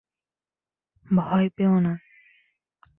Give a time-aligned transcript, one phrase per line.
[1.05, 1.93] ভয় পেও না।